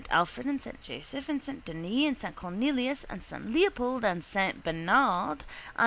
Alfred 0.09 0.47
and 0.47 0.59
S. 0.65 0.73
Joseph 0.81 1.29
and 1.29 1.39
S. 1.39 1.47
Denis 1.63 2.07
and 2.07 2.17
S. 2.17 2.33
Cornelius 2.35 3.03
and 3.03 3.21
S. 3.21 3.31
Leopold 3.39 4.03
and 4.03 4.21
S. 4.23 4.51
Bernard 4.63 5.41
and 5.43 5.43
S. 5.77 5.79